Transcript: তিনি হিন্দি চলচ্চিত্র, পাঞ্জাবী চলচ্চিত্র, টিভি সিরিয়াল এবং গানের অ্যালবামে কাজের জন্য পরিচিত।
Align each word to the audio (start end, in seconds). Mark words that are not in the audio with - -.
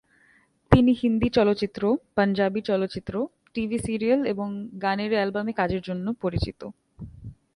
তিনি 0.71 0.91
হিন্দি 0.93 1.27
চলচ্চিত্র, 1.29 1.81
পাঞ্জাবী 2.15 2.61
চলচ্চিত্র, 2.61 3.13
টিভি 3.53 3.77
সিরিয়াল 3.77 4.21
এবং 4.25 4.47
গানের 4.81 5.11
অ্যালবামে 5.11 5.53
কাজের 5.53 5.81
জন্য 5.81 6.05
পরিচিত। 6.21 6.61